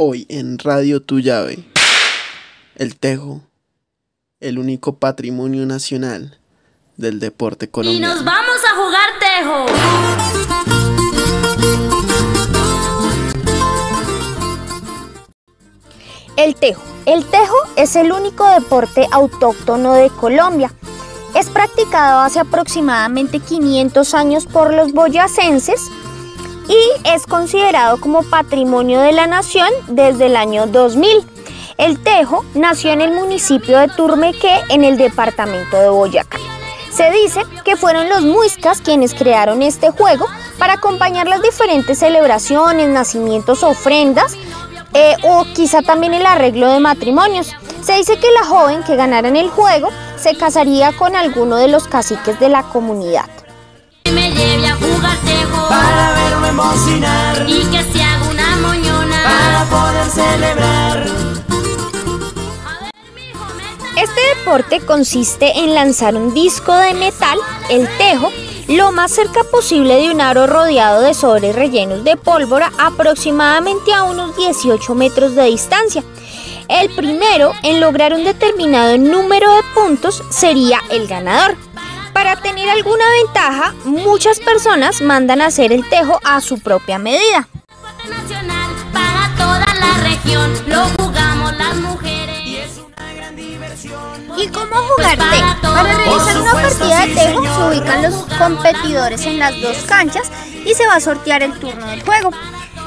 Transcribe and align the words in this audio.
Hoy 0.00 0.26
en 0.28 0.60
Radio 0.60 1.02
Tu 1.02 1.18
Llave, 1.18 1.58
el 2.76 2.96
Tejo, 2.96 3.42
el 4.38 4.60
único 4.60 4.94
patrimonio 5.00 5.66
nacional 5.66 6.38
del 6.96 7.18
deporte 7.18 7.68
colombiano. 7.68 8.06
Y 8.06 8.08
nos 8.14 8.24
vamos 8.24 8.60
a 8.64 8.76
jugar 8.76 9.08
Tejo. 9.18 9.66
El 16.36 16.54
tejo. 16.54 16.82
El 17.04 17.24
tejo 17.24 17.56
es 17.74 17.96
el 17.96 18.12
único 18.12 18.48
deporte 18.50 19.04
autóctono 19.10 19.94
de 19.94 20.10
Colombia. 20.10 20.72
Es 21.34 21.50
practicado 21.50 22.20
hace 22.20 22.38
aproximadamente 22.38 23.40
500 23.40 24.14
años 24.14 24.46
por 24.46 24.72
los 24.72 24.92
boyacenses 24.92 25.80
y 26.68 27.08
es 27.08 27.26
considerado 27.26 27.98
como 27.98 28.22
patrimonio 28.22 29.00
de 29.00 29.12
la 29.12 29.26
nación 29.26 29.68
desde 29.88 30.26
el 30.26 30.36
año 30.36 30.66
2000. 30.66 31.26
El 31.78 32.02
tejo 32.02 32.44
nació 32.54 32.92
en 32.92 33.00
el 33.00 33.12
municipio 33.12 33.78
de 33.78 33.88
Turmeque 33.88 34.60
en 34.68 34.84
el 34.84 34.98
departamento 34.98 35.76
de 35.78 35.88
Boyacá. 35.88 36.38
Se 36.92 37.10
dice 37.12 37.42
que 37.64 37.76
fueron 37.76 38.08
los 38.08 38.22
muiscas 38.22 38.80
quienes 38.80 39.14
crearon 39.14 39.62
este 39.62 39.90
juego 39.90 40.26
para 40.58 40.74
acompañar 40.74 41.28
las 41.28 41.42
diferentes 41.42 41.98
celebraciones, 41.98 42.88
nacimientos, 42.88 43.62
ofrendas 43.62 44.36
eh, 44.94 45.14
o 45.22 45.44
quizá 45.54 45.82
también 45.82 46.14
el 46.14 46.26
arreglo 46.26 46.72
de 46.72 46.80
matrimonios. 46.80 47.54
Se 47.82 47.94
dice 47.94 48.18
que 48.18 48.30
la 48.32 48.44
joven 48.44 48.82
que 48.82 48.96
ganara 48.96 49.28
en 49.28 49.36
el 49.36 49.48
juego 49.48 49.88
se 50.16 50.36
casaría 50.36 50.92
con 50.92 51.14
alguno 51.14 51.56
de 51.56 51.68
los 51.68 51.86
caciques 51.86 52.40
de 52.40 52.48
la 52.48 52.64
comunidad. 52.64 53.26
Me 54.12 54.32
lleve 54.32 54.66
a 54.66 54.74
jugar 54.74 56.17
y 57.46 57.62
que 57.66 57.82
se 57.92 58.02
haga 58.02 58.30
una 58.30 58.56
moñona 58.56 59.22
para 59.22 59.64
poder 59.66 60.10
celebrar. 60.10 61.06
Este 63.96 64.20
deporte 64.34 64.80
consiste 64.80 65.58
en 65.58 65.74
lanzar 65.74 66.14
un 66.14 66.32
disco 66.32 66.74
de 66.74 66.94
metal, 66.94 67.38
el 67.68 67.86
tejo, 67.98 68.30
lo 68.66 68.92
más 68.92 69.10
cerca 69.10 69.44
posible 69.44 69.96
de 69.96 70.10
un 70.10 70.22
aro 70.22 70.46
rodeado 70.46 71.02
de 71.02 71.12
sobres 71.12 71.54
rellenos 71.54 72.02
de 72.02 72.16
pólvora 72.16 72.72
aproximadamente 72.78 73.92
a 73.92 74.04
unos 74.04 74.34
18 74.36 74.94
metros 74.94 75.34
de 75.34 75.44
distancia. 75.44 76.02
El 76.68 76.88
primero 76.94 77.52
en 77.62 77.80
lograr 77.80 78.14
un 78.14 78.24
determinado 78.24 78.96
número 78.96 79.54
de 79.54 79.62
puntos 79.74 80.22
sería 80.30 80.80
el 80.90 81.06
ganador. 81.06 81.56
Para 82.18 82.34
tener 82.34 82.68
alguna 82.68 83.04
ventaja, 83.22 83.74
muchas 83.84 84.40
personas 84.40 85.00
mandan 85.00 85.40
a 85.40 85.46
hacer 85.46 85.72
el 85.72 85.88
tejo 85.88 86.18
a 86.24 86.40
su 86.40 86.58
propia 86.58 86.98
medida. 86.98 87.46
Y 92.44 92.56
es 92.56 92.80
una 92.84 93.12
gran 93.14 93.36
diversión. 93.36 94.32
¿Y 94.36 94.48
cómo 94.48 94.74
jugar 94.74 95.16
tejo? 95.16 95.62
Para 95.62 95.94
realizar 95.94 96.40
una 96.40 96.52
partida 96.54 97.06
de 97.06 97.14
tejo 97.14 97.44
se 97.44 97.78
ubican 97.78 98.02
los 98.02 98.14
competidores 98.36 99.24
en 99.24 99.38
las 99.38 99.60
dos 99.60 99.76
canchas 99.86 100.28
y 100.66 100.74
se 100.74 100.88
va 100.88 100.96
a 100.96 101.00
sortear 101.00 101.44
el 101.44 101.56
turno 101.60 101.86
del 101.86 102.02
juego. 102.02 102.30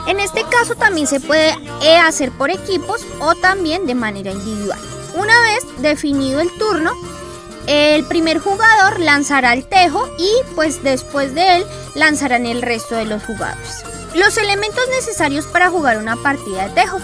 En 0.07 0.19
este 0.19 0.43
caso 0.43 0.75
también 0.75 1.07
se 1.07 1.21
puede 1.21 1.55
eh, 1.83 1.97
hacer 1.97 2.33
por 2.33 2.51
equipos 2.51 3.05
o 3.21 3.33
también 3.35 3.87
de 3.87 3.95
manera 3.95 4.31
individual. 4.31 4.79
Una 5.13 5.39
vez 5.39 5.63
definido 5.77 6.41
el 6.41 6.51
turno, 6.57 6.91
el 7.67 8.03
primer 8.05 8.39
jugador 8.39 8.99
lanzará 8.99 9.53
el 9.53 9.65
tejo 9.65 10.07
y 10.17 10.29
pues 10.55 10.83
después 10.83 11.33
de 11.35 11.57
él 11.57 11.65
lanzarán 11.95 12.45
el 12.45 12.61
resto 12.61 12.95
de 12.95 13.05
los 13.05 13.23
jugadores. 13.23 13.83
Los 14.15 14.37
elementos 14.37 14.83
necesarios 14.89 15.45
para 15.47 15.69
jugar 15.69 15.97
una 15.97 16.15
partida 16.17 16.67
de 16.67 16.73
tejo. 16.73 16.99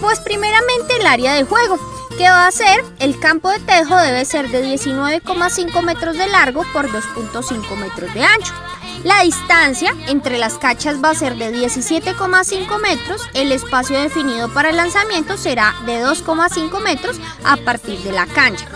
Pues 0.00 0.20
primeramente 0.20 0.96
el 0.98 1.06
área 1.06 1.34
de 1.34 1.44
juego, 1.44 1.78
que 2.16 2.28
va 2.28 2.46
a 2.46 2.52
ser 2.52 2.84
el 3.00 3.18
campo 3.18 3.50
de 3.50 3.58
tejo 3.60 3.96
debe 3.96 4.24
ser 4.24 4.48
de 4.50 4.64
19,5 4.64 5.82
metros 5.82 6.16
de 6.16 6.26
largo 6.28 6.64
por 6.72 6.88
2.5 6.88 7.76
metros 7.76 8.14
de 8.14 8.22
ancho. 8.22 8.52
La 9.02 9.22
distancia 9.22 9.92
entre 10.06 10.38
las 10.38 10.56
cachas 10.58 11.02
va 11.02 11.10
a 11.10 11.14
ser 11.14 11.36
de 11.36 11.52
17,5 11.52 12.80
metros. 12.80 13.20
El 13.34 13.52
espacio 13.52 14.00
definido 14.00 14.48
para 14.54 14.70
el 14.70 14.76
lanzamiento 14.76 15.36
será 15.36 15.74
de 15.84 16.02
2,5 16.02 16.80
metros 16.80 17.20
a 17.44 17.56
partir 17.58 17.98
de 18.00 18.12
la 18.12 18.26
cancha. 18.26 18.66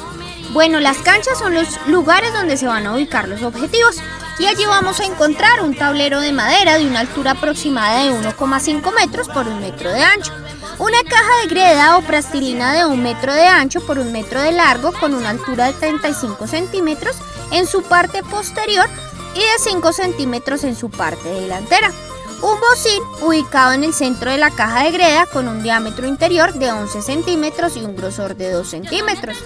Bueno, 0.51 0.81
las 0.81 0.99
canchas 0.99 1.39
son 1.39 1.55
los 1.55 1.69
lugares 1.87 2.33
donde 2.33 2.57
se 2.57 2.67
van 2.67 2.87
a 2.87 2.95
ubicar 2.95 3.29
los 3.29 3.43
objetivos 3.43 3.97
y 4.39 4.47
allí 4.47 4.65
vamos 4.65 4.99
a 5.01 5.05
encontrar 5.05 5.63
un 5.63 5.77
tablero 5.77 6.21
de 6.21 6.33
madera 6.33 6.79
de 6.79 6.87
una 6.87 7.01
altura 7.01 7.33
aproximada 7.33 8.05
de 8.05 8.13
1,5 8.13 8.95
metros 8.95 9.29
por 9.29 9.47
un 9.47 9.61
metro 9.61 9.93
de 9.93 10.03
ancho. 10.03 10.33
Una 10.79 11.03
caja 11.03 11.43
de 11.43 11.49
greda 11.49 11.99
o 11.99 12.03
plastilina 12.03 12.73
de 12.73 12.87
un 12.87 13.03
metro 13.03 13.35
de 13.35 13.47
ancho 13.47 13.85
por 13.85 13.99
un 13.99 14.11
metro 14.11 14.41
de 14.41 14.53
largo 14.53 14.93
con 14.93 15.13
una 15.13 15.31
altura 15.31 15.67
de 15.67 15.73
35 15.75 16.47
centímetros 16.47 17.17
en 17.51 17.67
su 17.67 17.83
parte 17.83 18.23
posterior 18.23 18.89
y 19.35 19.41
de 19.41 19.59
5 19.59 19.93
centímetros 19.93 20.65
en 20.65 20.77
su 20.77 20.89
parte 20.89 21.29
delantera. 21.29 21.93
Un 22.41 22.61
bocín 22.61 23.03
ubicado 23.21 23.73
en 23.73 23.83
el 23.83 23.93
centro 23.93 24.31
de 24.31 24.39
la 24.39 24.51
caja 24.53 24.85
de 24.85 24.93
greda 24.93 25.27
con 25.27 25.49
un 25.49 25.63
diámetro 25.63 26.07
interior 26.07 26.55
de 26.55 26.71
11 26.71 27.03
centímetros 27.03 27.77
y 27.77 27.81
un 27.81 27.97
grosor 27.97 28.37
de 28.37 28.53
2 28.53 28.69
centímetros. 28.69 29.37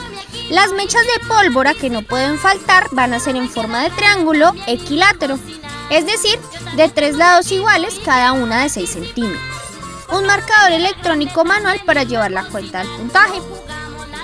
Las 0.51 0.73
mechas 0.73 1.01
de 1.03 1.27
pólvora 1.27 1.73
que 1.73 1.89
no 1.89 2.03
pueden 2.03 2.39
faltar 2.39 2.89
van 2.93 3.15
a 3.15 3.19
ser 3.19 3.37
en 3.37 3.49
forma 3.49 3.83
de 3.83 3.91
triángulo 3.91 4.53
equilátero, 4.67 5.39
es 5.89 6.05
decir, 6.05 6.39
de 6.77 6.91
tres 6.91 7.17
lados 7.17 7.51
iguales 7.51 7.99
cada 8.05 8.33
una 8.33 8.63
de 8.63 8.69
6 8.69 8.91
centímetros. 8.91 9.41
Un 10.11 10.27
marcador 10.27 10.73
electrónico 10.73 11.45
manual 11.45 11.81
para 11.87 12.03
llevar 12.03 12.31
la 12.31 12.45
cuenta 12.45 12.81
del 12.81 12.89
puntaje. 12.89 13.41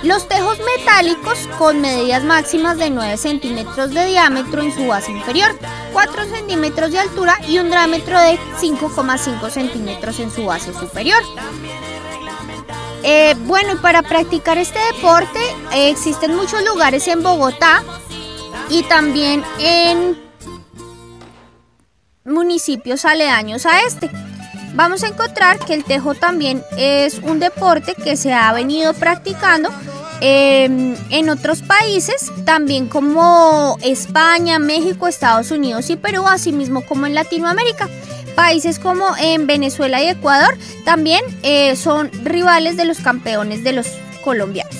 Los 0.03 0.29
tejos 0.29 0.57
metálicos 0.77 1.47
con 1.57 1.81
medidas 1.81 2.23
máximas 2.23 2.77
de 2.77 2.89
9 2.89 3.17
centímetros 3.17 3.93
de 3.93 4.05
diámetro 4.05 4.61
en 4.61 4.73
su 4.73 4.87
base 4.87 5.11
inferior, 5.11 5.51
4 5.91 6.25
centímetros 6.25 6.91
de 6.91 6.99
altura 6.99 7.37
y 7.47 7.59
un 7.59 7.69
diámetro 7.69 8.17
de 8.17 8.39
5,5 8.61 9.49
centímetros 9.49 10.19
en 10.21 10.31
su 10.31 10.45
base 10.45 10.73
superior. 10.73 11.21
Eh, 13.03 13.35
bueno, 13.39 13.73
y 13.73 13.75
para 13.77 14.01
practicar 14.01 14.57
este 14.57 14.79
deporte 14.93 15.39
eh, 15.73 15.89
existen 15.89 16.33
muchos 16.33 16.63
lugares 16.65 17.07
en 17.09 17.21
Bogotá 17.21 17.83
y 18.69 18.83
también 18.83 19.43
en 19.57 20.17
municipios 22.23 23.03
aledaños 23.03 23.65
a 23.65 23.81
este. 23.81 24.09
Vamos 24.75 25.03
a 25.03 25.07
encontrar 25.07 25.59
que 25.59 25.73
el 25.73 25.83
tejo 25.83 26.13
también 26.13 26.63
es 26.77 27.15
un 27.19 27.39
deporte 27.39 27.95
que 27.95 28.15
se 28.15 28.33
ha 28.33 28.53
venido 28.53 28.93
practicando 28.93 29.69
eh, 30.21 30.95
en 31.09 31.29
otros 31.29 31.61
países, 31.61 32.31
también 32.45 32.87
como 32.87 33.77
España, 33.81 34.59
México, 34.59 35.07
Estados 35.07 35.51
Unidos 35.51 35.89
y 35.89 35.95
Perú, 35.95 36.25
así 36.27 36.51
mismo 36.51 36.85
como 36.85 37.05
en 37.05 37.15
Latinoamérica. 37.15 37.89
Países 38.35 38.79
como 38.79 39.05
en 39.21 39.47
Venezuela 39.47 40.01
y 40.01 40.07
Ecuador 40.07 40.57
también 40.85 41.21
eh, 41.43 41.75
son 41.75 42.09
rivales 42.23 42.77
de 42.77 42.85
los 42.85 42.99
campeones 42.99 43.63
de 43.63 43.73
los 43.73 43.87
colombianos. 44.23 44.75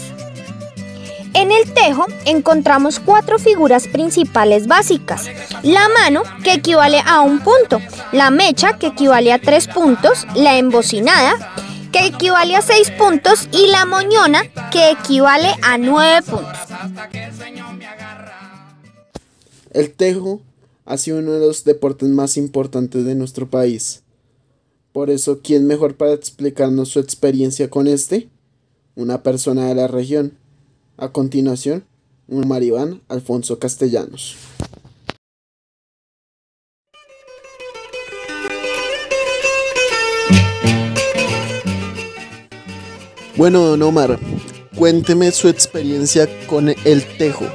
En 1.34 1.52
el 1.52 1.72
tejo 1.74 2.08
encontramos 2.26 3.00
cuatro 3.00 3.38
figuras 3.38 3.88
principales 3.88 4.68
básicas. 4.68 5.28
La 5.62 5.88
mano, 5.90 6.24
que 6.44 6.54
equivale 6.54 7.02
a 7.06 7.22
un 7.22 7.40
punto. 7.40 7.80
La 8.12 8.32
mecha, 8.32 8.78
que 8.78 8.88
equivale 8.88 9.32
a 9.32 9.40
tres 9.40 9.68
puntos. 9.68 10.26
La 10.36 10.58
embocinada, 10.58 11.36
que 11.92 12.08
equivale 12.08 12.56
a 12.56 12.62
seis 12.62 12.92
puntos. 12.92 13.48
Y 13.52 13.68
la 13.68 13.86
moñona, 13.86 14.44
que 14.72 14.92
equivale 14.92 15.50
a 15.62 15.78
nueve 15.78 16.22
puntos. 16.22 16.58
El 19.72 19.92
tejo 19.92 20.42
ha 20.86 20.98
sido 20.98 21.20
uno 21.20 21.34
de 21.34 21.40
los 21.46 21.64
deportes 21.64 22.10
más 22.10 22.38
importantes 22.38 23.06
de 23.06 23.16
nuestro 23.16 23.48
país. 23.48 24.02
Por 24.92 25.10
eso, 25.12 25.42
¿quién 25.44 25.68
mejor 25.68 25.96
para 25.96 26.14
explicarnos 26.14 26.90
su 26.90 27.00
experiencia 27.00 27.70
con 27.70 27.88
este? 27.88 28.28
Una 28.96 29.22
persona 29.22 29.68
de 29.68 29.76
la 29.76 29.88
región. 29.88 30.34
A 30.98 31.10
continuación, 31.10 31.86
un 32.28 32.48
maribán 32.48 33.02
Alfonso 33.08 33.60
Castellanos. 33.60 34.36
Bueno, 43.40 43.62
don 43.62 43.82
Omar, 43.84 44.20
cuénteme 44.76 45.32
su 45.32 45.48
experiencia 45.48 46.28
con 46.46 46.68
el 46.68 47.04
tejo. 47.18 47.46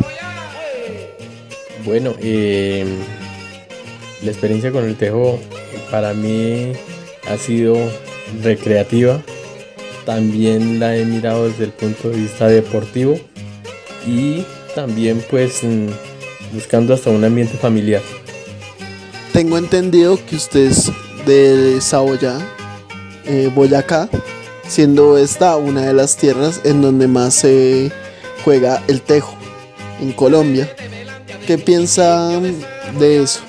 Bueno, 1.84 2.14
eh, 2.22 2.86
la 4.22 4.30
experiencia 4.30 4.72
con 4.72 4.84
el 4.84 4.96
tejo 4.96 5.38
para 5.90 6.14
mí 6.14 6.72
ha 7.28 7.36
sido 7.36 7.76
recreativa. 8.42 9.20
También 10.06 10.80
la 10.80 10.96
he 10.96 11.04
mirado 11.04 11.50
desde 11.50 11.64
el 11.64 11.72
punto 11.72 12.08
de 12.08 12.16
vista 12.16 12.48
deportivo 12.48 13.20
y 14.06 14.42
también 14.74 15.22
pues 15.28 15.62
mm, 15.62 15.88
buscando 16.54 16.94
hasta 16.94 17.10
un 17.10 17.24
ambiente 17.24 17.58
familiar. 17.58 18.00
Tengo 19.34 19.58
entendido 19.58 20.18
que 20.30 20.36
usted 20.36 20.60
es 20.60 20.90
de 21.26 21.78
Saboya, 21.82 22.38
eh, 23.26 23.50
Boyacá. 23.54 24.08
Siendo 24.68 25.18
esta 25.18 25.56
una 25.56 25.82
de 25.82 25.92
las 25.92 26.16
tierras 26.16 26.60
en 26.64 26.82
donde 26.82 27.06
más 27.06 27.34
se 27.34 27.90
juega 28.44 28.82
el 28.88 29.00
tejo, 29.00 29.36
en 30.00 30.12
Colombia. 30.12 30.68
¿Qué 31.46 31.58
piensa 31.58 32.40
de 32.98 33.22
eso? 33.22 33.40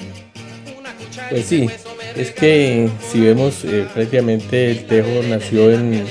Pues 1.30 1.46
sí, 1.46 1.68
es 2.16 2.32
que 2.32 2.90
si 3.12 3.22
vemos 3.22 3.64
eh, 3.64 3.88
prácticamente 3.94 4.72
el 4.72 4.86
tejo 4.86 5.24
nació 5.28 5.72
en 5.72 6.06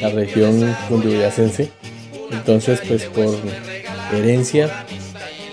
la 0.00 0.10
región 0.10 0.74
cundiboyacense, 0.88 1.70
entonces 2.30 2.80
pues 2.86 3.04
por 3.04 3.34
herencia 4.12 4.84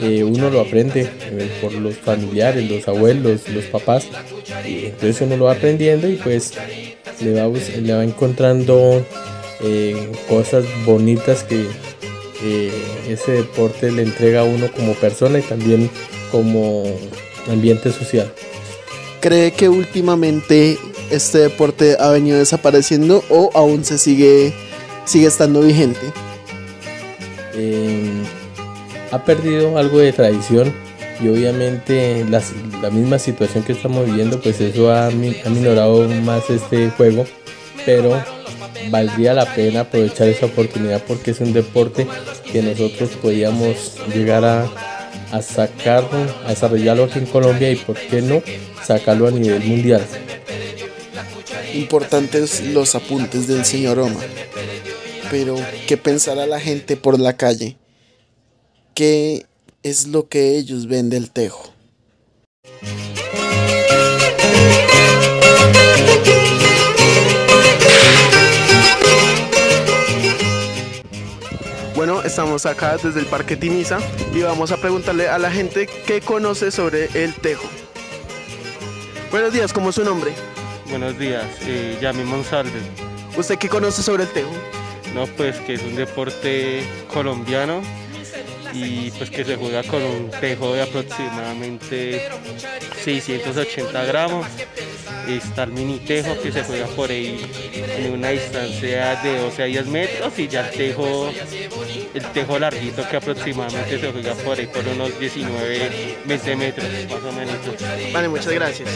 eh, 0.02 0.24
uno 0.24 0.50
lo 0.50 0.60
aprende 0.60 1.02
eh, 1.02 1.50
por 1.62 1.74
los 1.74 1.96
familiares, 1.96 2.70
los 2.70 2.88
abuelos, 2.88 3.48
los 3.50 3.66
papás, 3.66 4.08
entonces 4.66 5.22
uno 5.22 5.38
lo 5.38 5.46
va 5.46 5.54
aprendiendo 5.54 6.10
y 6.10 6.16
pues 6.16 6.54
le 7.22 7.34
va, 7.34 7.48
le 7.48 7.94
va 7.94 8.04
encontrando 8.04 9.06
eh, 9.62 10.12
cosas 10.28 10.66
bonitas 10.86 11.44
que 11.44 11.68
eh, 12.44 12.72
ese 13.08 13.32
deporte 13.34 13.92
le 13.92 14.04
entrega 14.04 14.42
a 14.42 14.44
uno 14.44 14.72
como 14.72 14.94
persona 14.94 15.40
y 15.40 15.42
también 15.42 15.90
como 16.32 16.84
ambiente 17.50 17.92
social. 17.92 18.32
¿Cree 19.22 19.52
que 19.52 19.70
últimamente 19.70 20.78
este 21.10 21.40
deporte 21.40 21.98
ha 22.00 22.10
venido 22.10 22.38
desapareciendo 22.38 23.24
o 23.30 23.50
aún 23.54 23.84
se 23.84 23.98
sigue, 23.98 24.54
sigue 25.06 25.28
estando 25.28 25.62
vigente? 25.62 26.12
eh, 27.56 28.24
ha 29.12 29.24
perdido 29.24 29.78
algo 29.78 30.00
de 30.00 30.14
tradición 30.14 30.74
y 31.22 31.28
obviamente 31.30 32.26
las- 32.30 32.52
la 32.82 32.90
misma 32.90 33.20
situación 33.20 33.64
que 33.64 33.72
estamos 33.74 34.06
viviendo 34.06 34.40
pues 34.42 34.60
eso 34.62 34.92
ha, 34.92 35.08
ha 35.08 35.12
minorado 35.50 36.08
más 36.10 36.50
este 36.50 36.90
juego 36.92 37.26
pero 37.86 38.22
valdría 38.90 39.34
la 39.34 39.46
pena 39.56 39.82
aprovechar 39.82 40.28
esa 40.28 40.46
oportunidad 40.48 41.02
porque 41.08 41.32
es 41.32 41.40
un 41.40 41.54
deporte 41.54 42.08
que 42.52 42.62
nosotros 42.62 43.12
podíamos 43.22 43.94
llegar 44.14 44.44
a, 44.46 44.66
a 45.32 45.42
sacarlo, 45.42 46.18
a 46.46 46.50
desarrollarlo 46.50 47.06
aquí 47.06 47.20
en 47.20 47.26
Colombia 47.26 47.72
y 47.72 47.76
por 47.78 47.96
qué 47.98 48.22
no 48.22 48.42
sacarlo 48.86 49.28
a 49.28 49.32
nivel 49.32 49.64
mundial. 49.64 50.06
Importantes 51.74 52.62
los 52.68 52.96
apuntes 52.96 53.48
del 53.48 53.66
señor 53.66 54.00
Omar. 54.00 54.26
Pero, 55.32 55.56
¿qué 55.88 55.98
pensará 55.98 56.46
la 56.48 56.60
gente 56.60 56.96
por 56.96 57.20
la 57.20 57.36
calle? 57.36 57.78
¿Qué 58.94 59.46
es 59.86 60.08
lo 60.08 60.28
que 60.28 60.58
ellos 60.58 60.88
ven 60.88 61.12
del 61.12 61.30
tejo? 61.30 61.72
Bueno, 71.96 72.24
estamos 72.24 72.66
acá 72.66 72.98
desde 72.98 73.20
el 73.20 73.28
Parque 73.28 73.56
Tiniza 73.56 74.00
y 74.34 74.42
vamos 74.42 74.72
a 74.72 74.78
preguntarle 74.78 75.30
a 75.30 75.38
la 75.38 75.52
gente 75.52 75.88
qué 76.08 76.20
conoce 76.20 76.72
sobre 76.72 77.06
el 77.14 77.36
tejo. 77.36 77.70
Buenos 79.30 79.54
días, 79.54 79.72
¿cómo 79.72 79.90
es 79.90 79.96
su 79.96 80.04
nombre? 80.04 80.34
Buenos 80.90 81.18
días, 81.20 81.46
eh, 81.62 81.96
Yami 82.02 82.24
Monsalve. 82.24 82.82
¿Usted 83.38 83.60
qué 83.60 83.70
conoce 83.70 84.02
sobre 84.02 84.24
el 84.24 84.30
tejo? 84.32 84.52
No, 85.14 85.28
pues 85.28 85.58
que 85.60 85.76
es 85.76 85.84
un 85.84 85.96
deporte 85.96 86.82
colombiano 87.14 87.84
y 88.76 89.12
pues 89.12 89.30
que 89.30 89.46
se 89.46 89.56
juega 89.56 89.84
con 89.84 90.04
un 90.04 90.30
tejo 90.30 90.74
de 90.74 90.82
aproximadamente 90.82 92.30
680 93.04 94.06
gramos. 94.06 94.46
Está 95.28 95.64
el 95.64 95.72
mini 95.72 96.00
tejo 96.00 96.40
que 96.40 96.52
se 96.52 96.64
juega 96.64 96.86
por 96.88 97.10
ahí 97.10 97.40
en 97.98 98.12
una 98.14 98.30
distancia 98.30 99.16
de 99.24 99.40
12 99.40 99.64
a 99.64 99.66
10 99.66 99.88
metros 99.88 100.38
y 100.38 100.48
ya 100.48 100.68
el 100.68 100.76
tejo, 100.76 101.32
el 102.14 102.26
tejo 102.32 102.60
larguito 102.60 103.08
que 103.08 103.18
aproximadamente 103.18 104.00
se 104.00 104.12
juega 104.12 104.36
por 104.36 104.60
ahí 104.60 104.68
por 104.68 104.88
unos 104.88 105.18
19, 105.20 106.18
20 106.26 106.56
metros 106.56 106.86
más 107.10 107.24
o 107.24 107.32
menos. 107.32 107.56
Vale, 108.14 108.28
muchas 108.28 108.54
gracias. 108.54 108.90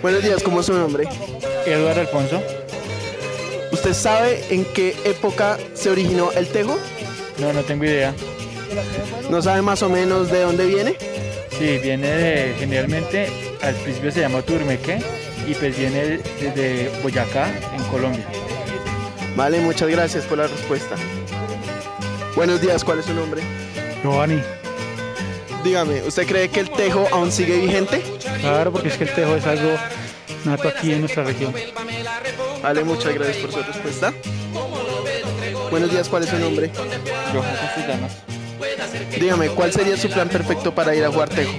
Buenos 0.00 0.22
días, 0.22 0.42
¿cómo 0.42 0.60
es 0.60 0.66
su 0.66 0.72
nombre? 0.72 1.04
Eduardo 1.66 2.00
Alfonso. 2.00 2.42
¿Usted 3.70 3.94
sabe 3.94 4.44
en 4.50 4.64
qué 4.64 4.96
época 5.04 5.58
se 5.74 5.90
originó 5.90 6.32
el 6.32 6.48
tejo? 6.48 6.78
No, 7.38 7.52
no 7.52 7.62
tengo 7.62 7.84
idea. 7.84 8.14
¿No 9.30 9.42
sabe 9.42 9.62
más 9.62 9.82
o 9.82 9.88
menos 9.88 10.30
de 10.30 10.40
dónde 10.40 10.66
viene? 10.66 10.96
Sí, 11.58 11.78
viene 11.82 12.08
de, 12.08 12.54
generalmente, 12.58 13.28
al 13.60 13.74
principio 13.74 14.10
se 14.10 14.20
llama 14.20 14.42
Turmeque 14.42 15.02
y 15.46 15.54
pues 15.54 15.76
viene 15.76 16.20
desde 16.40 16.90
Boyacá, 17.02 17.48
en 17.76 17.82
Colombia. 17.84 18.26
Vale, 19.36 19.60
muchas 19.60 19.88
gracias 19.88 20.24
por 20.24 20.38
la 20.38 20.46
respuesta. 20.46 20.96
Buenos 22.34 22.60
días, 22.60 22.84
¿cuál 22.84 23.00
es 23.00 23.06
su 23.06 23.14
nombre? 23.14 23.42
Giovanni. 24.02 24.42
Dígame, 25.62 26.02
¿usted 26.02 26.26
cree 26.26 26.48
que 26.48 26.60
el 26.60 26.70
tejo 26.70 27.06
aún 27.12 27.30
sigue 27.30 27.58
vigente? 27.58 28.02
Claro, 28.40 28.72
porque 28.72 28.88
es 28.88 28.96
que 28.96 29.04
el 29.04 29.14
tejo 29.14 29.36
es 29.36 29.46
algo 29.46 29.70
nato 30.44 30.68
aquí 30.68 30.92
en 30.92 31.00
nuestra 31.00 31.24
región. 31.24 31.54
Vale, 32.62 32.84
muchas 32.84 33.14
gracias 33.14 33.36
por 33.38 33.52
su 33.52 33.62
respuesta. 33.62 34.12
Buenos 35.70 35.90
días, 35.90 36.08
¿cuál 36.08 36.24
es 36.24 36.30
su 36.30 36.38
nombre? 36.38 36.70
Johan 37.32 37.56
Castellanos. 37.56 38.12
Dígame, 39.18 39.48
¿cuál 39.48 39.72
sería 39.72 39.96
su 39.96 40.08
plan 40.08 40.28
perfecto 40.28 40.74
para 40.74 40.94
ir 40.94 41.04
a 41.04 41.10
jugar 41.10 41.28
tejo? 41.28 41.52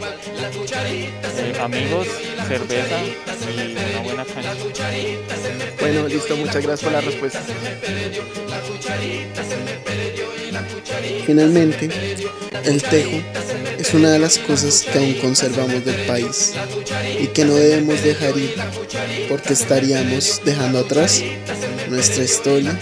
Eh, 0.85 1.53
amigos, 1.61 2.07
cerveza 2.47 2.97
y 3.03 3.71
una 3.71 4.01
buena 4.01 4.25
cancha. 4.25 4.53
Bueno, 5.79 6.07
listo, 6.07 6.35
muchas 6.37 6.63
gracias 6.63 6.81
por 6.81 6.91
la 6.91 7.01
respuesta. 7.01 7.41
Finalmente, 11.25 11.89
el 12.65 12.83
tejo 12.83 13.21
es 13.77 13.93
una 13.93 14.11
de 14.11 14.19
las 14.19 14.37
cosas 14.37 14.83
que 14.83 14.97
aún 14.97 15.13
conservamos 15.15 15.83
del 15.83 16.05
país 16.05 16.53
y 17.19 17.27
que 17.27 17.45
no 17.45 17.55
debemos 17.55 18.01
dejar 18.03 18.37
ir 18.37 18.55
porque 19.27 19.53
estaríamos 19.53 20.41
dejando 20.45 20.79
atrás 20.79 21.21
nuestra 21.89 22.23
historia 22.23 22.77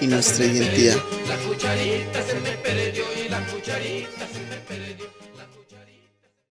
y 0.00 0.06
nuestra 0.06 0.46
identidad 0.46 0.96
cucharitas 1.62 2.34
en 2.34 2.51